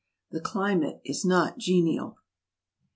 [0.31, 2.17] The climate is not genial.